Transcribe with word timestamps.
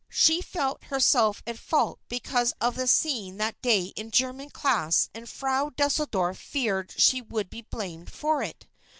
She 0.09 0.41
felt 0.41 0.85
herself 0.85 1.43
at 1.45 1.59
fault 1.59 1.99
because 2.09 2.55
of 2.59 2.73
the 2.73 2.87
scene 2.87 3.37
that 3.37 3.61
day 3.61 3.93
in 3.95 4.09
German 4.09 4.49
class 4.49 5.11
and 5.13 5.29
Frau 5.29 5.69
Deuseldorf 5.69 6.39
feared 6.39 6.91
she 6.97 7.21
would 7.21 7.51
be 7.51 7.61
blamed 7.69 8.11
for 8.11 8.41
it. 8.41 8.65